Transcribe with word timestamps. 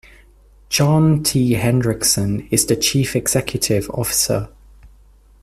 John 0.69 1.21
T. 1.21 1.53
Hendrickson 1.55 2.47
is 2.49 2.65
the 2.65 2.75
Chief 2.75 3.15
Executive 3.15 3.87
Officer. 3.91 4.49